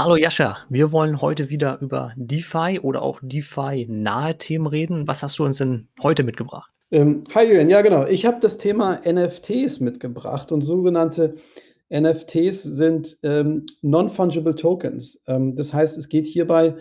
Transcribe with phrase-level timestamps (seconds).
[0.00, 5.08] Hallo Jascha, wir wollen heute wieder über DeFi oder auch DeFi-nahe Themen reden.
[5.08, 6.70] Was hast du uns denn heute mitgebracht?
[6.92, 8.06] Ähm, hi Julian, ja genau.
[8.06, 11.34] Ich habe das Thema NFTs mitgebracht und sogenannte
[11.92, 15.20] NFTs sind ähm, Non-Fungible Tokens.
[15.26, 16.76] Ähm, das heißt, es geht hierbei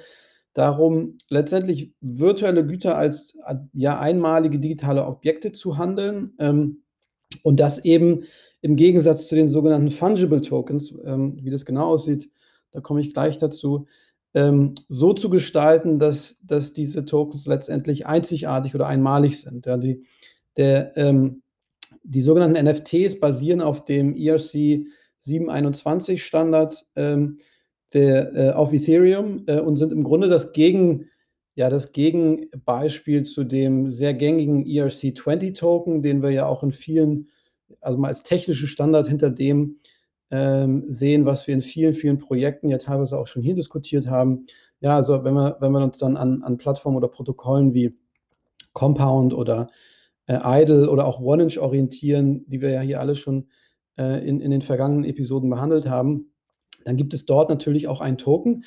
[0.53, 3.35] darum, letztendlich virtuelle Güter als
[3.73, 6.83] ja, einmalige digitale Objekte zu handeln ähm,
[7.41, 8.25] und das eben
[8.61, 12.29] im Gegensatz zu den sogenannten Fungible Tokens, ähm, wie das genau aussieht,
[12.71, 13.87] da komme ich gleich dazu,
[14.33, 19.65] ähm, so zu gestalten, dass, dass diese Tokens letztendlich einzigartig oder einmalig sind.
[19.65, 20.03] Ja, die,
[20.57, 21.41] der, ähm,
[22.03, 24.85] die sogenannten NFTs basieren auf dem ERC
[25.19, 27.39] 721 Standard ähm,
[27.93, 31.09] der, äh, auf Ethereum äh, und sind im Grunde das Gegen,
[31.55, 37.29] ja, das Gegenbeispiel zu dem sehr gängigen ERC20-Token, den wir ja auch in vielen,
[37.81, 39.79] also mal als technischen Standard hinter dem
[40.31, 44.45] ähm, sehen, was wir in vielen, vielen Projekten ja teilweise auch schon hier diskutiert haben.
[44.79, 47.97] Ja, also wenn wir, wenn wir uns dann an, an Plattformen oder Protokollen wie
[48.73, 49.67] Compound oder
[50.27, 53.47] äh, Idle oder auch OneInch orientieren, die wir ja hier alle schon
[53.97, 56.31] äh, in, in den vergangenen Episoden behandelt haben,
[56.83, 58.63] dann gibt es dort natürlich auch einen Token,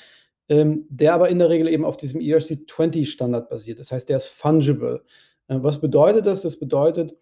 [0.49, 3.79] ähm, der aber in der Regel eben auf diesem ERC20-Standard basiert.
[3.79, 5.05] Das heißt, der ist fungible.
[5.49, 6.41] Äh, was bedeutet das?
[6.41, 7.15] Das bedeutet,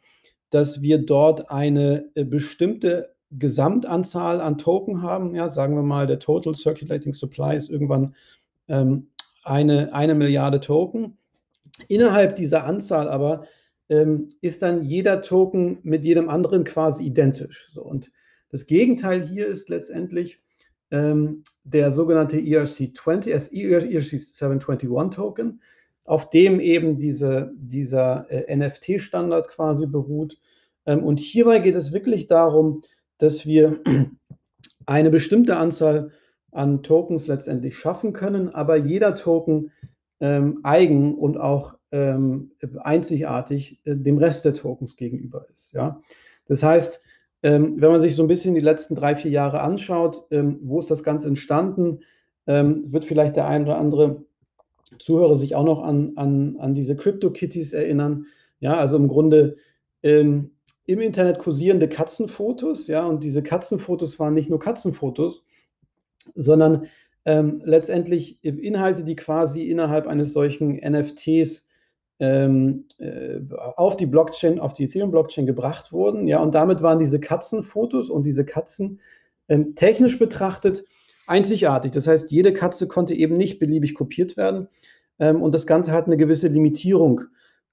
[0.51, 5.35] dass wir dort eine äh, bestimmte Gesamtanzahl an Token haben.
[5.35, 8.15] Ja, sagen wir mal, der Total Circulating Supply ist irgendwann
[8.69, 9.09] ähm,
[9.45, 11.19] eine, eine Milliarde Token.
[11.89, 13.45] Innerhalb dieser Anzahl aber
[13.89, 17.71] ähm, ist dann jeder Token mit jedem anderen quasi identisch.
[17.73, 18.11] So, und
[18.51, 20.41] das Gegenteil hier ist letztendlich,
[20.91, 25.61] ähm, der sogenannte ERC20, ERC721 Token,
[26.05, 30.39] auf dem eben diese, dieser äh, NFT-Standard quasi beruht.
[30.87, 32.83] Ähm, und hierbei geht es wirklich darum,
[33.19, 33.81] dass wir
[34.87, 36.13] eine bestimmte Anzahl
[36.51, 39.71] an Tokens letztendlich schaffen können, aber jeder Token
[40.21, 45.73] ähm, eigen und auch ähm, einzigartig äh, dem Rest der Tokens gegenüber ist.
[45.73, 46.01] Ja?
[46.47, 47.01] Das heißt,
[47.43, 50.81] ähm, wenn man sich so ein bisschen die letzten drei, vier Jahre anschaut, ähm, wo
[50.81, 52.01] ist das Ganze entstanden,
[52.47, 54.25] ähm, wird vielleicht der ein oder andere
[54.99, 58.27] Zuhörer sich auch noch an, an, an diese Crypto-Kitties erinnern.
[58.59, 59.57] Ja, also im Grunde
[60.03, 60.53] ähm,
[60.89, 65.45] im Internet kursierende Katzenfotos, ja, und diese Katzenfotos waren nicht nur Katzenfotos,
[66.35, 66.87] sondern
[67.27, 71.67] ähm, letztendlich Inhalte, die quasi innerhalb eines solchen NFTs
[72.21, 73.39] ähm, äh,
[73.77, 76.27] auf die Blockchain, auf die Ethereum-Blockchain gebracht wurden.
[76.27, 79.01] Ja, und damit waren diese Katzenfotos und diese Katzen
[79.49, 80.85] ähm, technisch betrachtet
[81.27, 81.91] einzigartig.
[81.91, 84.69] Das heißt, jede Katze konnte eben nicht beliebig kopiert werden.
[85.19, 87.21] Ähm, und das Ganze hat eine gewisse Limitierung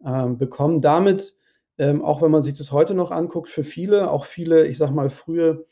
[0.05, 0.81] ähm, bekommen.
[0.81, 1.33] Damit,
[1.77, 4.91] ähm, auch wenn man sich das heute noch anguckt, für viele, auch viele, ich sag
[4.91, 5.65] mal, frühe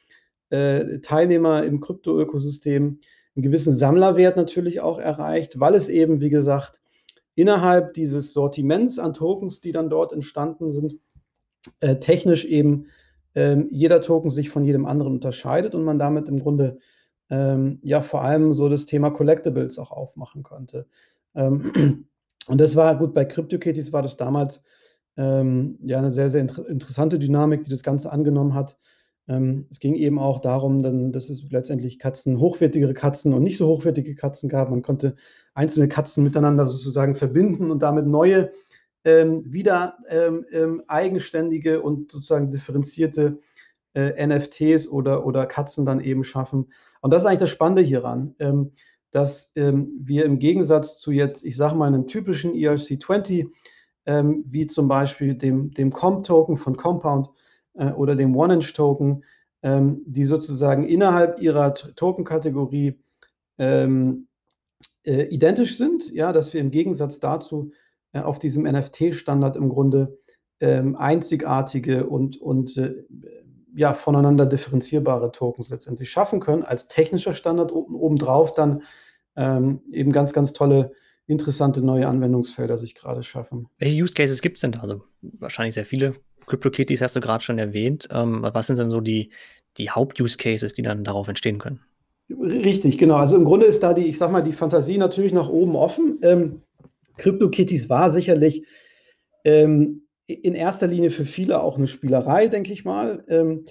[0.49, 2.99] äh, Teilnehmer im Krypto-Ökosystem,
[3.35, 6.79] einen gewissen Sammlerwert natürlich auch erreicht, weil es eben, wie gesagt,
[7.35, 10.95] innerhalb dieses Sortiments an Tokens, die dann dort entstanden sind,
[11.79, 12.87] äh, technisch eben
[13.35, 16.77] ähm, jeder Token sich von jedem anderen unterscheidet und man damit im Grunde
[17.29, 20.85] ähm, ja vor allem so das Thema Collectibles auch aufmachen konnte.
[21.33, 22.05] Ähm,
[22.47, 24.63] und das war gut, bei CryptoKitties war das damals
[25.17, 28.77] ähm, ja eine sehr, sehr inter interessante Dynamik, die das Ganze angenommen hat.
[29.27, 33.57] Ähm, es ging eben auch darum, dann, dass es letztendlich Katzen, hochwertigere Katzen und nicht
[33.57, 34.69] so hochwertige Katzen gab.
[34.69, 35.15] Man konnte
[35.53, 38.51] einzelne Katzen miteinander sozusagen verbinden und damit neue,
[39.05, 43.39] ähm, wieder ähm, ähm eigenständige und sozusagen differenzierte
[43.93, 46.71] äh, NFTs oder, oder Katzen dann eben schaffen.
[47.01, 48.71] Und das ist eigentlich das Spannende hieran, ähm,
[49.11, 53.47] dass ähm, wir im Gegensatz zu jetzt, ich sage mal, einem typischen ERC20,
[54.05, 57.29] wie zum Beispiel dem, dem Comp-Token von Compound,
[57.73, 59.23] äh, oder dem One-Inch-Token,
[59.61, 62.99] ähm, die sozusagen innerhalb ihrer Token-Kategorie
[63.57, 64.27] ähm,
[65.05, 67.71] äh, identisch sind, ja, dass wir im Gegensatz dazu
[68.13, 70.17] äh, auf diesem NFT-Standard im Grunde
[70.59, 73.03] ähm, einzigartige und, und äh,
[73.75, 78.83] ja, voneinander differenzierbare Tokens letztendlich schaffen können, als technischer Standard oben, obendrauf dann
[79.35, 80.91] ähm, eben ganz, ganz tolle,
[81.27, 83.67] interessante neue Anwendungsfelder sich gerade schaffen.
[83.77, 84.81] Welche Use Cases gibt es denn da?
[84.81, 86.15] Also wahrscheinlich sehr viele.
[86.45, 88.07] CryptoKitties hast du gerade schon erwähnt.
[88.11, 89.31] Ähm, was sind denn so die,
[89.77, 91.79] die Haupt-Use-Cases, die dann darauf entstehen können?
[92.29, 93.15] Richtig, genau.
[93.15, 96.19] Also im Grunde ist da die, ich sag mal, die Fantasie natürlich nach oben offen.
[96.21, 96.61] Ähm,
[97.17, 98.65] CryptoKitties war sicherlich
[99.45, 103.23] ähm, in erster Linie für viele auch eine Spielerei, denke ich mal.
[103.27, 103.65] Ähm,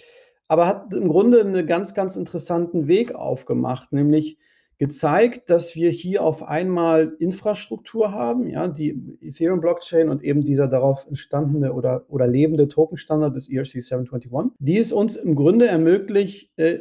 [0.49, 4.39] aber hat im Grunde einen ganz, ganz interessanten Weg aufgemacht, nämlich
[4.83, 11.07] gezeigt, dass wir hier auf einmal Infrastruktur haben, ja, die Ethereum-Blockchain und eben dieser darauf
[11.07, 16.81] entstandene oder, oder lebende Token-Standard des ERC 721, die es uns im Grunde ermöglicht, äh,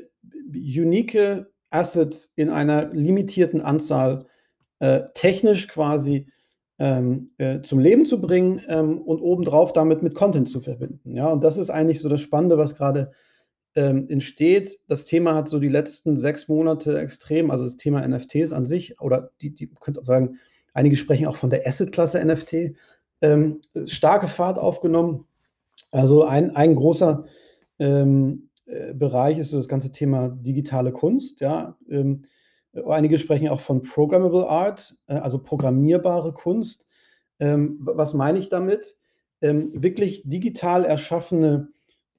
[0.51, 4.25] unique Assets in einer limitierten Anzahl
[4.79, 6.25] äh, technisch quasi
[6.79, 11.15] ähm, äh, zum Leben zu bringen ähm, und obendrauf damit mit Content zu verbinden.
[11.15, 13.11] Ja, und das ist eigentlich so das Spannende, was gerade
[13.75, 14.79] ähm, entsteht.
[14.87, 18.99] Das Thema hat so die letzten sechs Monate extrem, also das Thema NFTs an sich,
[18.99, 20.37] oder die, die könnt auch sagen,
[20.73, 22.75] einige sprechen auch von der Asset-Klasse NFT,
[23.21, 25.25] ähm, starke Fahrt aufgenommen.
[25.91, 27.25] Also ein, ein großer
[27.79, 31.41] ähm, äh, Bereich ist so das ganze Thema digitale Kunst.
[31.41, 32.23] Ja, ähm,
[32.87, 36.85] einige sprechen auch von Programmable Art, äh, also programmierbare Kunst.
[37.39, 38.97] Ähm, was meine ich damit?
[39.41, 41.69] Ähm, wirklich digital erschaffene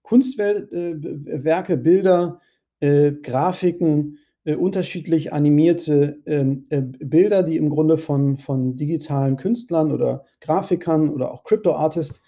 [0.02, 2.40] Kunstwerke, äh, Bilder,
[2.80, 9.92] äh, Grafiken, äh, unterschiedlich animierte ähm, äh, Bilder, die im Grunde von, von digitalen Künstlern
[9.92, 12.22] oder Grafikern oder auch Crypto-Artists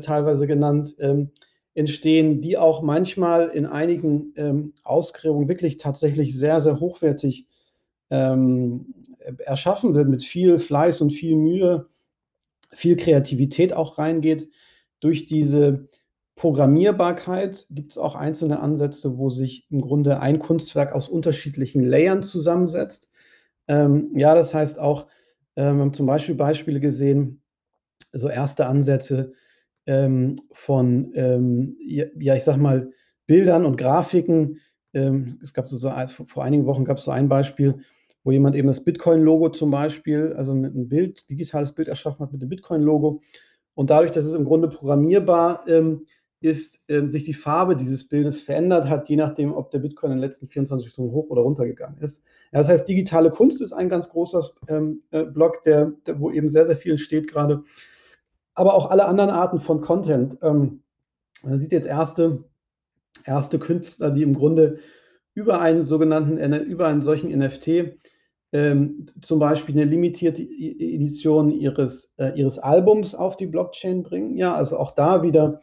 [0.00, 1.32] teilweise genannt, ähm,
[1.74, 7.46] entstehen, die auch manchmal in einigen ähm, Ausgräbungen wirklich tatsächlich sehr, sehr hochwertig
[8.08, 8.94] ähm,
[9.38, 11.88] erschaffen wird, mit viel Fleiß und viel Mühe,
[12.72, 14.48] viel Kreativität auch reingeht.
[15.00, 15.88] Durch diese
[16.36, 22.22] Programmierbarkeit gibt es auch einzelne Ansätze, wo sich im Grunde ein Kunstwerk aus unterschiedlichen Layern
[22.22, 23.08] zusammensetzt.
[23.68, 25.08] Ähm, ja, das heißt auch,
[25.54, 27.42] äh, wir haben zum Beispiel Beispiele gesehen,
[28.12, 29.32] so erste Ansätze
[29.86, 32.90] ähm, von, ähm, ja, ich sag mal,
[33.26, 34.58] Bildern und Grafiken.
[34.92, 35.90] Ähm, es gab so, so,
[36.26, 37.78] vor einigen Wochen gab es so ein Beispiel,
[38.24, 42.42] wo jemand eben das Bitcoin-Logo zum Beispiel, also ein Bild, digitales Bild erschaffen hat mit
[42.42, 43.22] dem Bitcoin-Logo.
[43.74, 46.06] Und dadurch, dass es im Grunde programmierbar ähm,
[46.40, 50.18] ist, äh, sich die Farbe dieses Bildes verändert hat, je nachdem, ob der Bitcoin in
[50.18, 52.22] den letzten 24 Stunden hoch oder runter gegangen ist.
[52.52, 56.30] Ja, das heißt, digitale Kunst ist ein ganz großer ähm, äh, Block, der, der, wo
[56.30, 57.62] eben sehr, sehr viel steht gerade.
[58.54, 60.38] Aber auch alle anderen Arten von Content.
[60.42, 60.82] Ähm,
[61.42, 62.44] man sieht jetzt erste,
[63.24, 64.78] erste Künstler, die im Grunde
[65.34, 67.98] über einen sogenannten, über einen solchen NFT
[68.52, 74.36] ähm, zum Beispiel eine limitierte Edition ihres, äh, ihres Albums auf die Blockchain bringen.
[74.36, 75.60] Ja, also auch da wieder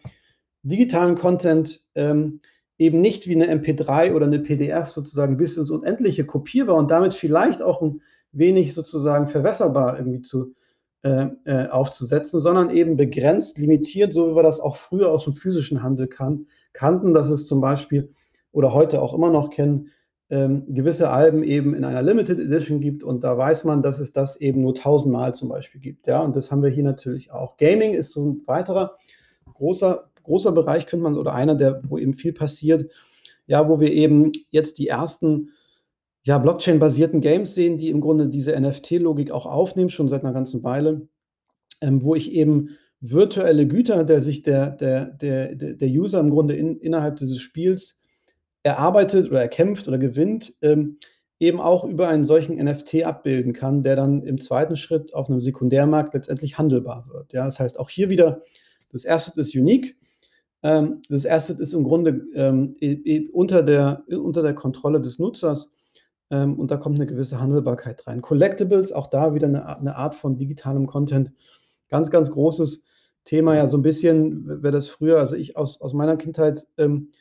[0.63, 2.41] digitalen Content ähm,
[2.77, 7.13] eben nicht wie eine MP3 oder eine PDF sozusagen bis ins Unendliche kopierbar und damit
[7.13, 8.01] vielleicht auch ein
[8.31, 10.53] wenig sozusagen verwässerbar irgendwie zu,
[11.03, 15.33] äh, äh, aufzusetzen, sondern eben begrenzt, limitiert, so wie wir das auch früher aus dem
[15.33, 18.11] physischen Handel kan kannten, dass es zum Beispiel
[18.51, 19.89] oder heute auch immer noch kennen,
[20.29, 24.13] ähm, gewisse Alben eben in einer Limited Edition gibt und da weiß man, dass es
[24.13, 26.07] das eben nur tausendmal zum Beispiel gibt.
[26.07, 27.57] Ja, und das haben wir hier natürlich auch.
[27.57, 28.97] Gaming ist so ein weiterer
[29.53, 32.91] großer großer Bereich, könnte man, oder einer, der, wo eben viel passiert,
[33.45, 35.49] ja, wo wir eben jetzt die ersten
[36.23, 40.63] ja, Blockchain-basierten Games sehen, die im Grunde diese NFT-Logik auch aufnehmen, schon seit einer ganzen
[40.63, 41.07] Weile,
[41.81, 46.55] ähm, wo ich eben virtuelle Güter, der sich der, der, der, der User im Grunde
[46.55, 47.99] in, innerhalb dieses Spiels
[48.63, 50.97] erarbeitet oder erkämpft oder gewinnt, ähm,
[51.39, 55.41] eben auch über einen solchen NFT abbilden kann, der dann im zweiten Schritt auf einem
[55.41, 57.33] Sekundärmarkt letztendlich handelbar wird.
[57.33, 58.41] Ja, das heißt, auch hier wieder,
[58.89, 59.97] das erste ist unique,
[60.63, 62.77] das Asset ist im Grunde ähm,
[63.33, 65.69] unter, der, unter der Kontrolle des Nutzers
[66.33, 68.21] ähm, und da kommt eine gewisse Handelbarkeit rein.
[68.21, 71.31] Collectibles, auch da wieder eine, eine, Art von digitalem Content.
[71.89, 72.83] Ganz, ganz großes
[73.23, 77.11] Thema, ja, so ein bisschen, wer das früher, also ich aus, aus meiner Kindheit ähm,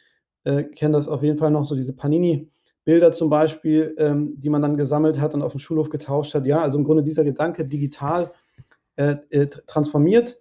[0.44, 4.62] äh, kenne das auf jeden Fall noch, so diese Panini-Bilder zum Beispiel, ähm, die man
[4.62, 6.46] dann gesammelt hat und auf dem Schulhof getauscht hat.
[6.46, 8.32] Ja, also im Grunde dieser Gedanke digital
[8.96, 10.38] äh, äh, transformiert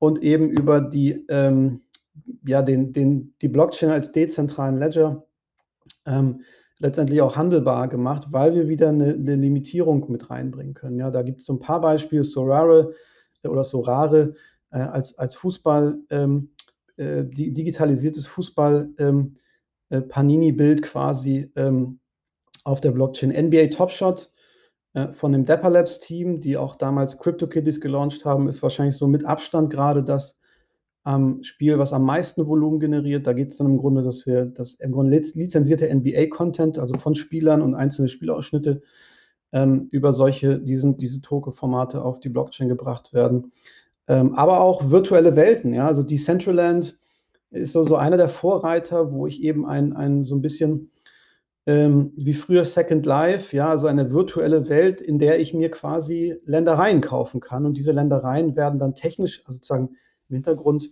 [0.00, 1.82] und eben über die ähm,
[2.46, 5.26] ja, den, den, die Blockchain als dezentralen Ledger
[6.06, 6.42] ähm,
[6.78, 10.98] letztendlich auch handelbar gemacht, weil wir wieder eine, eine Limitierung mit reinbringen können.
[10.98, 12.92] Ja, da gibt es so ein paar Beispiele, Sorare
[13.42, 14.34] äh, oder Sorare
[14.70, 16.50] äh, als, als Fußball, ähm,
[16.96, 19.34] äh, digitalisiertes Fußball ähm,
[19.90, 22.00] äh, Panini-Bild quasi ähm,
[22.64, 23.30] auf der Blockchain.
[23.30, 24.30] NBA Top Shot
[24.94, 29.06] äh, von dem Dapper Labs Team, die auch damals CryptoKitties gelauncht haben, ist wahrscheinlich so
[29.06, 30.37] mit Abstand gerade das
[31.08, 33.26] am Spiel, was am meisten Volumen generiert.
[33.26, 37.14] Da geht es dann im Grunde, dass wir das im Grunde lizenzierte NBA-Content, also von
[37.14, 38.82] Spielern und einzelne Spielausschnitte,
[39.52, 43.52] ähm, über solche, diesen, diese Token-Formate auf die Blockchain gebracht werden.
[44.06, 46.98] Ähm, aber auch virtuelle Welten, ja, also Decentraland
[47.52, 50.90] ist so, so einer der Vorreiter, wo ich eben ein, ein so ein bisschen
[51.64, 56.36] ähm, wie früher Second Life, ja, also eine virtuelle Welt, in der ich mir quasi
[56.44, 57.64] Ländereien kaufen kann.
[57.64, 59.96] Und diese Ländereien werden dann technisch, also sozusagen
[60.28, 60.90] im Hintergrund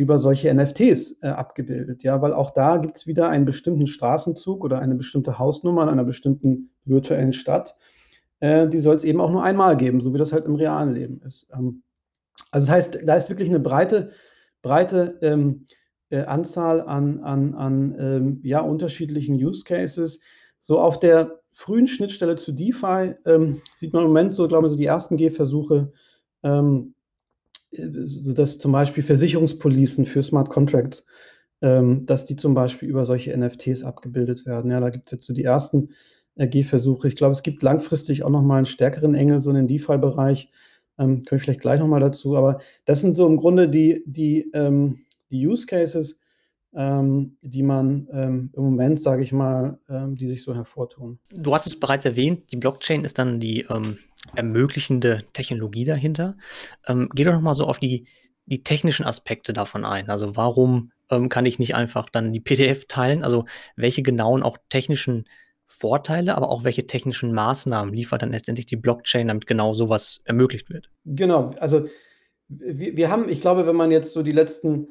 [0.00, 4.64] über solche NFTs äh, abgebildet, ja, weil auch da gibt es wieder einen bestimmten Straßenzug
[4.64, 7.76] oder eine bestimmte Hausnummer in einer bestimmten virtuellen Stadt.
[8.40, 10.94] Äh, die soll es eben auch nur einmal geben, so wie das halt im realen
[10.94, 11.50] Leben ist.
[11.52, 11.82] Ähm,
[12.50, 14.10] also das heißt, da ist wirklich eine breite,
[14.62, 15.66] breite ähm,
[16.08, 20.18] äh, Anzahl an, an, an ähm, ja, unterschiedlichen Use Cases.
[20.60, 24.70] So auf der frühen Schnittstelle zu DeFi ähm, sieht man im Moment so, glaube ich,
[24.70, 25.92] so die ersten Gehversuche,
[26.42, 26.94] ähm,
[27.72, 31.04] so dass zum Beispiel Versicherungspolicen für Smart Contracts,
[31.62, 34.70] ähm, dass die zum Beispiel über solche NFTs abgebildet werden.
[34.70, 35.90] Ja, da gibt es jetzt so die ersten
[36.36, 37.08] äh, Gehversuche.
[37.08, 40.50] Ich glaube, es gibt langfristig auch noch mal einen stärkeren Engel so in den DeFi-Bereich.
[40.98, 42.36] Ähm, komme ich vielleicht gleich noch mal dazu.
[42.36, 45.00] Aber das sind so im Grunde die, die, ähm,
[45.30, 46.18] die Use Cases,
[46.74, 51.18] ähm, die man ähm, im Moment, sage ich mal, ähm, die sich so hervortun.
[51.32, 53.98] Du hast es bereits erwähnt, die Blockchain ist dann die ähm,
[54.34, 56.36] ermöglichende Technologie dahinter.
[56.86, 58.06] Ähm, geh doch noch mal so auf die,
[58.46, 60.10] die technischen Aspekte davon ein.
[60.10, 63.24] Also warum ähm, kann ich nicht einfach dann die PDF teilen?
[63.24, 63.44] Also
[63.76, 65.24] welche genauen auch technischen
[65.66, 70.68] Vorteile, aber auch welche technischen Maßnahmen liefert dann letztendlich die Blockchain, damit genau sowas ermöglicht
[70.68, 70.90] wird?
[71.04, 71.86] Genau, also
[72.48, 74.88] wir, wir haben, ich glaube, wenn man jetzt so die letzten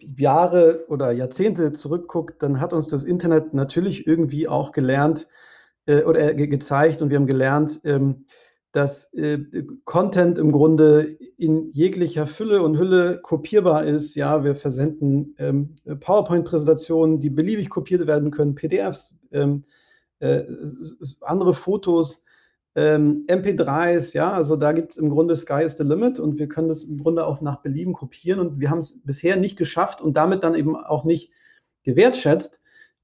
[0.00, 5.28] Jahre oder Jahrzehnte zurückguckt, dann hat uns das Internet natürlich irgendwie auch gelernt
[5.86, 8.26] äh, oder ge gezeigt und wir haben gelernt, ähm,
[8.72, 9.38] dass äh,
[9.84, 14.14] Content im Grunde in jeglicher Fülle und Hülle kopierbar ist.
[14.14, 19.64] Ja, wir versenden ähm, PowerPoint-Präsentationen, die beliebig kopiert werden können, PDFs, ähm,
[20.20, 20.42] äh,
[21.22, 22.22] andere Fotos,
[22.74, 26.48] ähm, MP3s, ja, also da gibt es im Grunde Sky is the limit und wir
[26.48, 30.00] können das im Grunde auch nach Belieben kopieren und wir haben es bisher nicht geschafft
[30.00, 31.32] und damit dann eben auch nicht
[31.82, 32.60] gewertschätzt,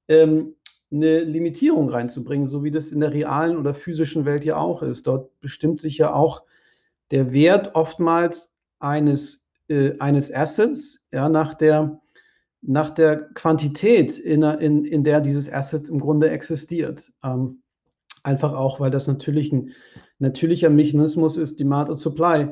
[0.07, 0.55] ähm,
[0.91, 5.07] eine Limitierung reinzubringen, so wie das in der realen oder physischen Welt ja auch ist.
[5.07, 6.43] Dort bestimmt sich ja auch
[7.11, 12.01] der Wert oftmals eines, äh, eines Assets ja, nach, der,
[12.61, 17.11] nach der Quantität, in, in, in der dieses Asset im Grunde existiert.
[17.23, 17.61] Ähm,
[18.25, 19.69] Einfach auch, weil das natürlich ein
[20.17, 22.47] natürlicher Mechanismus ist, Demand und Supply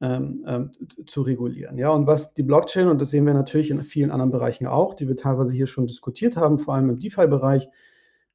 [0.00, 0.70] ähm, ähm,
[1.06, 1.78] zu regulieren.
[1.78, 4.94] Ja, und was die Blockchain, und das sehen wir natürlich in vielen anderen Bereichen auch,
[4.94, 7.68] die wir teilweise hier schon diskutiert haben, vor allem im DeFi-Bereich,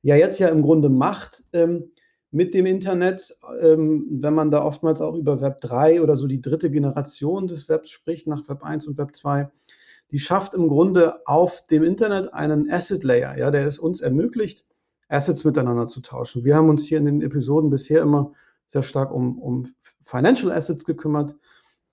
[0.01, 1.91] ja jetzt ja im Grunde macht ähm,
[2.31, 6.41] mit dem Internet, ähm, wenn man da oftmals auch über Web 3 oder so die
[6.41, 9.49] dritte Generation des Webs spricht, nach Web 1 und Web 2,
[10.11, 14.65] die schafft im Grunde auf dem Internet einen Asset Layer, ja, der es uns ermöglicht,
[15.09, 16.43] Assets miteinander zu tauschen.
[16.43, 18.31] Wir haben uns hier in den Episoden bisher immer
[18.71, 19.67] sehr stark um, um
[20.01, 21.35] Financial Assets gekümmert.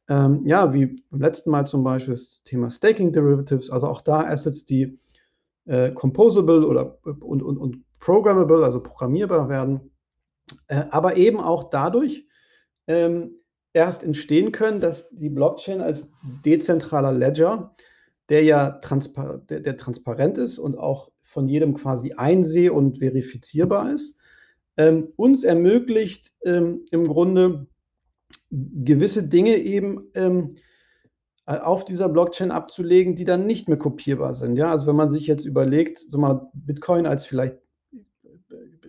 [0.08, 4.20] Ähm, ja, wie beim letzten Mal zum Beispiel das Thema Staking Derivatives, also auch da
[4.20, 4.98] Assets, die
[5.66, 9.90] äh, composable oder und, und, und programmable, also programmierbar werden,
[10.68, 12.26] äh, aber eben auch dadurch
[12.86, 13.32] ähm,
[13.72, 16.12] erst entstehen können, dass die Blockchain als
[16.44, 17.74] dezentraler Ledger,
[18.28, 23.92] der ja transpar der, der transparent ist und auch von jedem quasi einseh- und verifizierbar
[23.92, 24.16] ist,
[24.78, 27.66] ähm, uns ermöglicht ähm, im Grunde
[28.50, 30.54] gewisse Dinge eben ähm,
[31.44, 34.56] auf dieser Blockchain abzulegen, die dann nicht mehr kopierbar sind.
[34.56, 37.56] Ja, also wenn man sich jetzt überlegt, so mal Bitcoin als vielleicht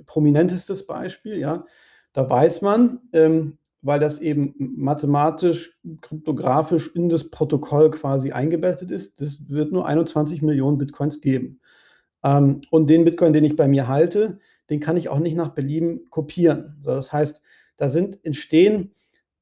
[0.05, 1.65] prominentestes Beispiel, ja,
[2.13, 9.21] da weiß man, ähm, weil das eben mathematisch, kryptografisch in das Protokoll quasi eingebettet ist,
[9.21, 11.61] das wird nur 21 Millionen Bitcoins geben.
[12.23, 15.49] Ähm, und den Bitcoin, den ich bei mir halte, den kann ich auch nicht nach
[15.49, 16.77] Belieben kopieren.
[16.79, 17.41] So, das heißt,
[17.77, 18.93] da sind entstehen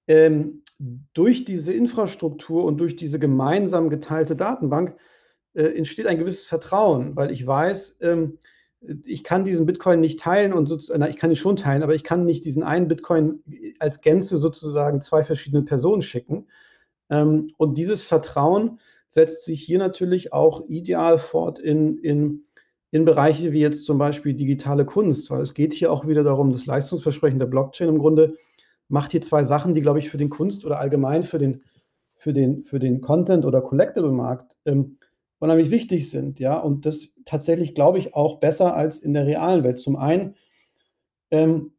[0.08, 0.64] ähm,
[1.14, 4.96] durch diese Infrastruktur und durch diese gemeinsam geteilte Datenbank
[5.54, 8.38] äh, entsteht ein gewisses Vertrauen, weil ich weiß, ähm,
[9.06, 12.04] ich kann diesen Bitcoin nicht teilen und sozusagen, ich kann ihn schon teilen, aber ich
[12.04, 13.44] kann nicht diesen einen Bitcoin
[13.80, 16.48] als Gänze sozusagen zwei verschiedene Personen schicken.
[17.10, 22.44] Ähm, und dieses Vertrauen setzt sich hier natürlich auch ideal fort in, in
[22.92, 26.52] in Bereiche wie jetzt zum Beispiel digitale Kunst, weil es geht hier auch wieder darum,
[26.52, 28.36] das Leistungsversprechen der Blockchain im Grunde
[28.88, 31.64] macht hier zwei Sachen, die, glaube ich, für den Kunst oder allgemein für den,
[32.16, 34.98] für den, für den Content- oder Collectible-Markt ähm,
[35.40, 36.40] unheimlich wichtig sind.
[36.40, 39.80] Ja, und das tatsächlich, glaube ich, auch besser als in der realen Welt.
[39.80, 40.36] Zum einen
[41.32, 41.74] ähm,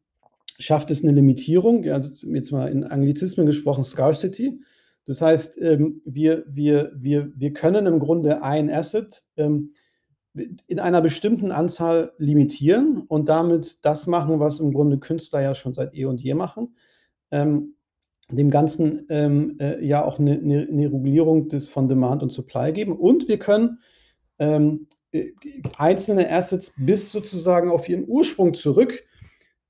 [0.59, 4.61] schafft es eine Limitierung, ja, jetzt mal in Anglizismen gesprochen, Scarcity.
[5.05, 9.73] Das heißt, ähm, wir, wir, wir, wir können im Grunde ein Asset ähm,
[10.33, 15.73] in einer bestimmten Anzahl limitieren und damit das machen, was im Grunde Künstler ja schon
[15.73, 16.75] seit eh und je machen.
[17.31, 17.75] Ähm,
[18.31, 22.71] dem Ganzen ähm, äh, ja auch eine, eine, eine, Regulierung des, von Demand und Supply
[22.71, 22.95] geben.
[22.95, 23.79] Und wir können
[24.37, 25.31] ähm, äh,
[25.77, 29.03] einzelne Assets bis sozusagen auf ihren Ursprung zurück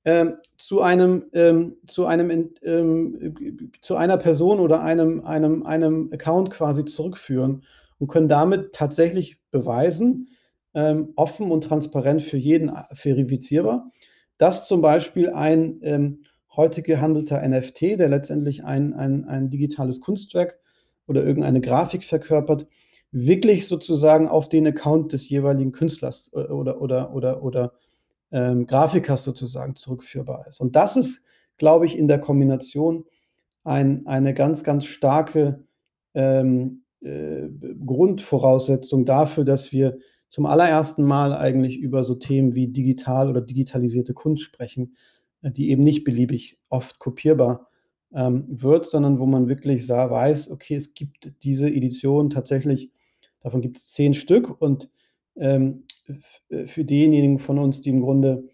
[0.04, 6.50] ähm, zu einem, ähm, zu einem ähm, zu einer Person oder einem, einem, einem Account
[6.50, 7.64] quasi zurückführen
[7.98, 10.28] und können damit tatsächlich beweisen,
[10.74, 13.90] ähm, offen und transparent für jeden äh, verifizierbar.
[14.38, 16.24] Dass zum Beispiel ein ähm,
[16.56, 20.58] heute gehandelter NFT, der letztendlich ein, ein, ein digitales Kunstwerk
[21.06, 22.66] oder irgendeine Grafik verkörpert,
[23.12, 27.72] wirklich sozusagen auf den Account des jeweiligen Künstlers äh, oder, oder, oder, oder
[28.32, 30.60] ähm, Grafikers sozusagen zurückführbar ist.
[30.60, 31.22] Und das ist,
[31.58, 33.04] glaube ich, in der Kombination
[33.64, 35.64] ein, eine ganz, ganz starke
[36.14, 37.48] ähm, äh,
[37.84, 39.98] Grundvoraussetzung dafür, dass wir
[40.30, 44.94] zum allerersten Mal eigentlich über so Themen wie digital oder digitalisierte Kunst sprechen,
[45.42, 47.68] äh, die eben nicht beliebig oft kopierbar
[48.14, 52.90] ähm, wird, sondern wo man wirklich sah, weiß, okay, es gibt diese Edition tatsächlich,
[53.40, 54.88] davon gibt es zehn Stück und
[55.36, 55.84] ähm,
[56.48, 58.48] äh, für diejenigen von uns, die im Grunde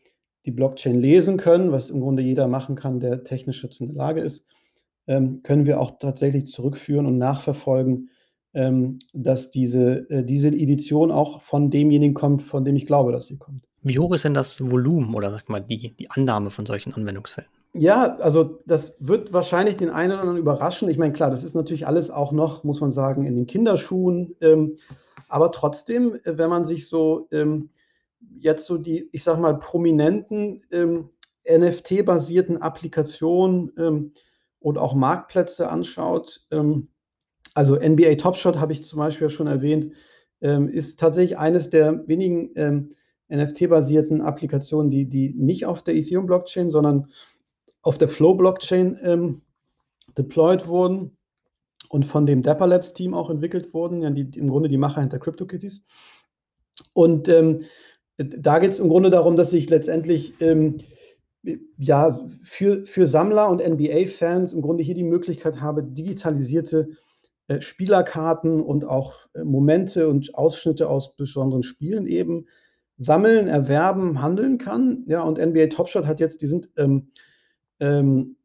[0.47, 3.97] die Blockchain lesen können, was im Grunde jeder machen kann, der technisch dazu in der
[3.97, 4.47] Lage ist,
[5.09, 8.09] ähm, können wir auch tatsächlich zurückführen und nachverfolgen,
[8.56, 13.26] ähm, dass diese, äh, diese Edition auch von demjenigen kommt, von dem ich glaube, dass
[13.26, 13.62] sie kommt.
[13.82, 17.48] Wie hoch ist denn das Volumen oder sag mal die, die Annahme von solchen Anwendungsfällen?
[17.75, 20.88] Ja, also das wird wahrscheinlich den einen oder anderen überraschen.
[20.88, 24.34] Ich meine, klar, das ist natürlich alles auch noch, muss man sagen, in den Kinderschuhen.
[24.40, 24.76] Ähm,
[25.28, 27.68] aber trotzdem, äh, wenn man sich so ähm,
[28.38, 31.10] jetzt so die, ich sag mal, prominenten ähm,
[31.46, 34.12] NFT-basierten Applikationen ähm,
[34.60, 36.88] und auch Marktplätze anschaut, ähm,
[37.56, 39.92] also NBA Top Shot habe ich zum Beispiel schon erwähnt,
[40.42, 42.90] ähm, ist tatsächlich eines der wenigen ähm,
[43.30, 47.08] NFT-basierten Applikationen, die, die nicht auf der Ethereum-Blockchain, sondern
[47.80, 49.42] auf der Flow-Blockchain ähm,
[50.18, 51.16] deployed wurden
[51.88, 55.00] und von dem Dapper Labs Team auch entwickelt wurden, ja, die, im Grunde die Macher
[55.00, 55.82] hinter CryptoKitties.
[56.92, 57.62] Und ähm,
[58.18, 60.76] da geht es im Grunde darum, dass sich letztendlich ähm,
[61.78, 66.90] ja, für, für Sammler und NBA-Fans im Grunde hier die Möglichkeit habe, digitalisierte
[67.61, 72.47] Spielerkarten und auch äh, Momente und Ausschnitte aus besonderen Spielen eben
[72.99, 75.05] sammeln, erwerben, handeln kann.
[75.07, 77.11] Ja, und NBA Top Shot hat jetzt, die sind ähm,
[77.81, 78.37] ähm,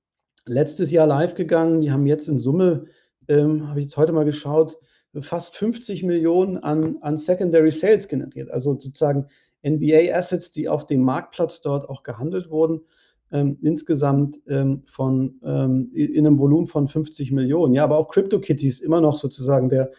[0.46, 2.86] letztes Jahr live gegangen, die haben jetzt in Summe,
[3.28, 4.78] ähm, habe ich jetzt heute mal geschaut,
[5.20, 8.50] fast 50 Millionen an, an Secondary Sales generiert.
[8.50, 9.28] Also sozusagen
[9.66, 12.82] NBA-Assets, die auf dem Marktplatz dort auch gehandelt wurden,
[13.32, 17.74] ähm, insgesamt ähm, von ähm, in einem Volumen von 50 Millionen.
[17.74, 19.92] Ja, aber auch CryptoKitties immer noch sozusagen der,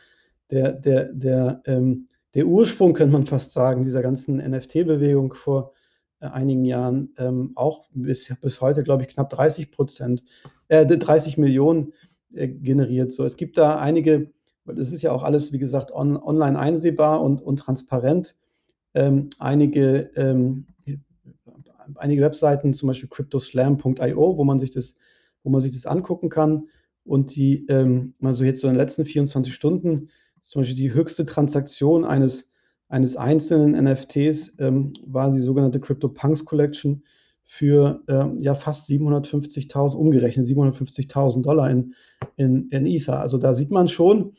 [0.50, 5.72] der, der, der, ähm, der Ursprung, könnte man fast sagen, dieser ganzen NFT-Bewegung vor
[6.20, 7.12] äh, einigen Jahren.
[7.18, 10.22] Ähm, auch bis, bis heute, glaube ich, knapp 30 Prozent,
[10.68, 11.92] äh, 30 Millionen
[12.34, 13.12] äh, generiert.
[13.12, 14.30] So, es gibt da einige,
[14.64, 18.36] das ist ja auch alles, wie gesagt, on, online einsehbar und, und transparent
[18.94, 20.10] ähm, einige,
[21.96, 24.94] einige Webseiten, zum Beispiel cryptoslam.io, wo man sich das,
[25.42, 26.64] wo man sich das angucken kann.
[27.04, 30.08] Und die, ähm, also jetzt so in den letzten 24 Stunden,
[30.40, 32.48] zum Beispiel die höchste Transaktion eines,
[32.88, 37.02] eines einzelnen NFTs ähm, war die sogenannte CryptoPunks Collection
[37.44, 41.94] für ähm, ja fast 750.000, umgerechnet 750.000 Dollar in,
[42.36, 43.20] in, in Ether.
[43.20, 44.34] Also da sieht man schon,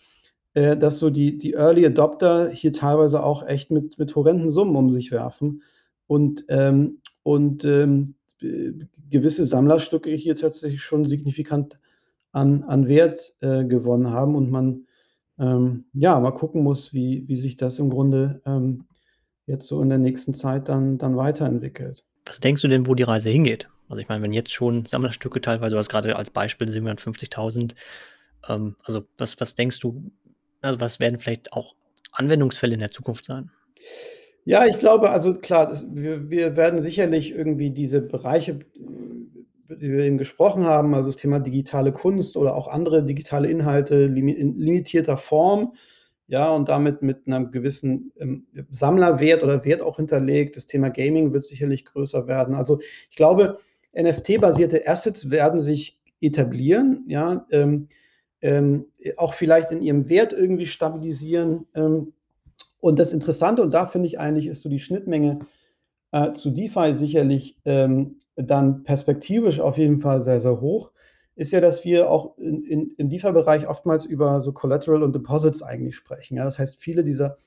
[0.54, 4.76] äh, dass so die, die Early Adopter hier teilweise auch echt mit, mit horrenden Summen
[4.76, 5.64] um sich werfen
[6.08, 8.16] und, ähm, und ähm,
[9.10, 11.78] gewisse Sammlerstücke hier tatsächlich schon signifikant
[12.32, 14.86] an, an Wert äh, gewonnen haben und man
[15.40, 18.86] ähm, ja mal gucken muss, wie, wie sich das im Grunde ähm,
[19.46, 22.04] jetzt so in der nächsten Zeit dann, dann weiterentwickelt.
[22.26, 23.68] Was denkst du denn, wo die Reise hingeht?
[23.90, 27.76] Also ich meine, wenn jetzt schon Sammlerstücke teilweise, du hast gerade als Beispiel 750.000,
[28.50, 30.12] ähm, also was, was denkst du,
[30.62, 31.76] also, was werden vielleicht auch
[32.12, 33.52] Anwendungsfälle in der Zukunft sein?
[34.46, 40.04] Ja, ich glaube, also klar, wir wir werden sicherlich irgendwie diese Bereiche, über die wir
[40.04, 45.18] eben gesprochen haben, also das Thema digitale Kunst oder auch andere digitale Inhalte in limitierter
[45.18, 45.76] Form,
[46.28, 50.56] ja, und damit mit einem gewissen, ähm, Sammlerwert oder Wert auch hinterlegt.
[50.58, 52.56] Das Thema Gaming wird sicherlich größer werden.
[52.56, 52.80] Also,
[53.10, 53.60] ich glaube,
[53.96, 57.88] NFT-basierte Assets werden sich etablieren, ja, ähm,
[58.42, 61.66] ähm, auch vielleicht in ihrem Wert irgendwie stabilisieren.
[61.76, 62.14] Ähm,
[62.84, 65.40] und das Interessante, und da finde ich eigentlich, ist so die Schnittmenge
[66.12, 70.92] äh, zu DeFi sicherlich ähm, dann perspektivisch auf jeden Fall sehr, sehr hoch,
[71.38, 75.64] ist ja, dass wir auch in, in, im DeFi-Bereich oftmals über so Collateral und Deposits
[75.64, 76.36] eigentlich sprechen.
[76.36, 76.44] Ja?
[76.44, 77.38] Das heißt, viele dieser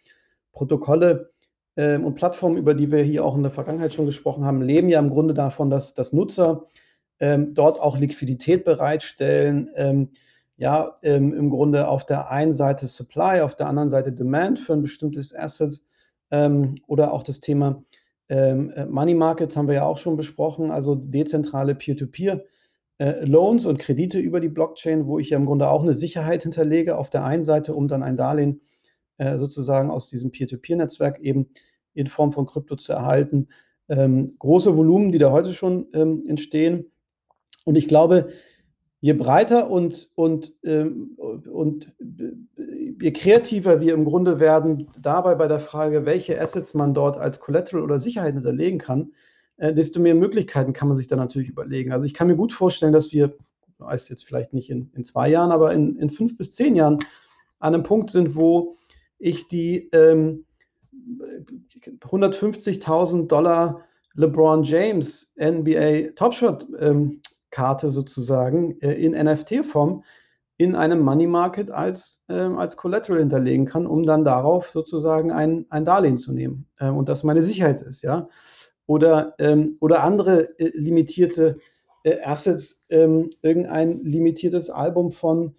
[0.53, 1.33] Protokolle
[1.77, 4.88] ähm, und Plattformen, über die wir hier auch in der Vergangenheit schon gesprochen haben, leben
[4.88, 6.64] ja im Grunde davon, dass, dass Nutzer
[7.20, 10.09] ähm, dort auch Liquidität bereitstellen, ähm,
[10.56, 14.72] ja, ähm, im Grunde auf der einen Seite Supply, auf der anderen Seite Demand für
[14.72, 15.80] ein bestimmtes Asset
[16.30, 17.82] ähm, oder auch das Thema
[18.28, 22.44] ähm, äh, Money Markets haben wir ja auch schon besprochen, also dezentrale Peer-to-Peer.
[22.98, 26.42] Äh, Loans und Kredite über die Blockchain, wo ich ja im Grunde auch eine Sicherheit
[26.42, 28.62] hinterlege auf der einen Seite, um dann ein Darlehen
[29.18, 31.48] äh, sozusagen aus diesem Peer-to-Peer-Netzwerk eben
[31.94, 33.48] in Form von Krypto zu erhalten.
[33.88, 36.90] Ähm, große Volumen, die da heute schon ähm, entstehen.
[37.64, 38.28] Und ich glaube,
[39.06, 41.16] je breiter und, und, ähm,
[41.52, 41.92] und
[43.00, 47.38] je kreativer wir im Grunde werden, dabei bei der Frage, welche Assets man dort als
[47.38, 49.12] Collateral oder Sicherheit hinterlegen kann,
[49.58, 51.92] äh, desto mehr Möglichkeiten kann man sich da natürlich überlegen.
[51.92, 53.36] Also, ich kann mir gut vorstellen, dass wir,
[53.78, 56.98] weiß jetzt vielleicht nicht in in 2 Jahren, aber in in 5 bis 10 Jahren
[57.60, 58.76] an 'nem Punkt sind, wo
[59.20, 60.46] ich die, ähm,
[61.20, 63.80] äh, 150.000 $
[64.16, 70.02] LeBron James NBA Top Shot, ähm, Karte sozusagen, äh, in NFT-Form
[70.59, 75.66] in einem Money Market als ähm, als Collateral hinterlegen kann, um dann darauf sozusagen ein
[75.70, 78.28] ein Darlehen zu nehmen, ähm, und das meine Sicherheit ist, ja?
[78.87, 81.59] Oder, ähm oder andere, äh, limitierte,
[82.04, 85.54] äh, Assets, ähm, irgendein limitiertes Album von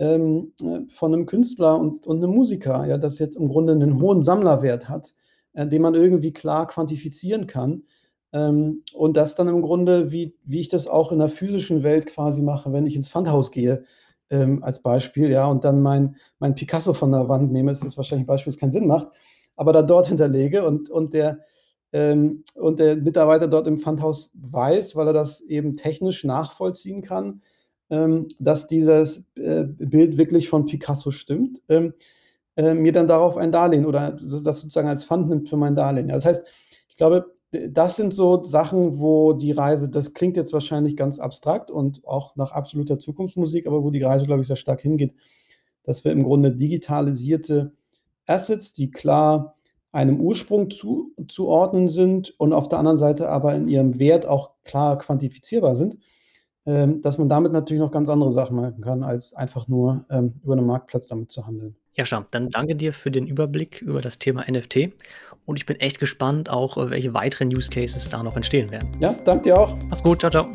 [0.00, 4.00] ähm, äh, von 'nem Künstler und und 'nem Musiker, ja, das jetzt im Grunde 'nen
[4.00, 5.14] hohen Sammlerwert hat,
[5.54, 7.84] äh, den man irgendwie klar quantifizieren kann.
[8.32, 12.06] Ähm, und das dann im Grunde, wie wie ich das auch in der physischen Welt
[12.06, 13.82] quasi mache, wenn ich ins Pfandhaus gehe,
[14.30, 17.72] ähm, als Beispiel, ja, und dann mein mein Picasso von der Wand nehme.
[17.72, 19.08] Ist wahrscheinlich 'n Beispiel, das keinen Sinn macht,
[19.56, 21.40] aber da dort hinterlege und und der
[21.92, 27.42] ähm, und der Mitarbeiter dort im Pfandhaus weiß, weil er das eben technisch nachvollziehen kann,
[27.90, 31.94] ähm, dass dieses, äh, Bild wirklich von Picasso stimmt, ähm,
[32.56, 36.08] äh, mir dann darauf ein Darlehen oder das sozusagen als Pfand nimmt für mein Darlehen.
[36.08, 36.44] Ja, das heißt,
[36.88, 41.70] ich glaube, das sind so Sachen, wo die Reise das klingt jetzt wahrscheinlich ganz abstrakt
[41.70, 45.14] und auch nach absoluter Zukunftsmusik, aber wo die Reise, glaube ich, sehr stark hingeht,
[45.84, 47.72] dass wir im Grunde digitalisierte
[48.26, 49.56] Assets, die klar
[49.92, 54.52] einem Ursprung zu zuordnen sind und auf der anderen Seite aber in ihrem Wert auch
[54.64, 55.96] klar quantifizierbar sind,
[56.66, 60.34] ähm, dass man damit natürlich noch ganz andere Sachen machen kann, als einfach nur, ähm,
[60.44, 61.74] über 'nen Marktplatz damit zu handeln.
[61.94, 64.92] Jascha, dann danke dir für den Überblick über das Thema NFT
[65.46, 68.88] und ich bin echt gespannt auch, äh, welche weiteren Use Cases da noch entstehen werden.
[69.00, 69.76] Ja, danke dir auch.
[69.88, 70.20] Mach's gut.
[70.20, 70.46] Tschau, tschau.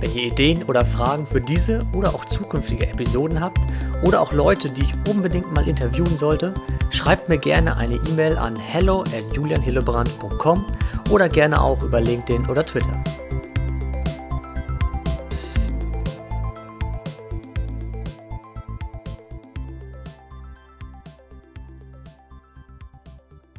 [0.00, 3.58] Wenn ihr Ideen oder Fragen für diese oder auch zukünftige Episoden habt
[4.02, 6.54] oder auch Leute, die ich unbedingt mal interviewen sollte,
[6.90, 10.64] schreibt mir gerne eine E-Mail an hello@julianhillebrand.com
[11.10, 13.04] oder gerne auch über LinkedIn oder Twitter.